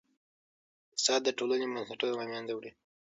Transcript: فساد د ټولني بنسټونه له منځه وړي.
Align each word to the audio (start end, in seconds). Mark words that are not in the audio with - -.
فساد 0.93 1.21
د 1.25 1.29
ټولني 1.37 1.65
بنسټونه 1.71 2.13
له 2.19 2.23
منځه 2.35 2.53
وړي. 2.55 2.71